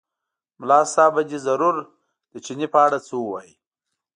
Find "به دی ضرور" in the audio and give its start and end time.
1.15-1.75